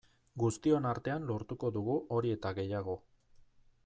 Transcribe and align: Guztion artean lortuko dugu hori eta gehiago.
Guztion 0.43 0.87
artean 0.91 1.27
lortuko 1.31 1.69
dugu 1.77 1.97
hori 2.17 2.33
eta 2.39 2.53
gehiago. 2.61 2.97